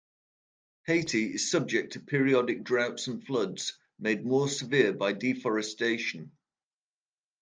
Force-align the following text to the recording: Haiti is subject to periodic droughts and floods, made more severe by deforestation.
Haiti 0.87 1.35
is 1.35 1.51
subject 1.51 1.93
to 1.93 1.99
periodic 1.99 2.63
droughts 2.63 3.05
and 3.05 3.23
floods, 3.23 3.77
made 3.99 4.25
more 4.25 4.49
severe 4.49 4.93
by 4.93 5.13
deforestation. 5.13 6.31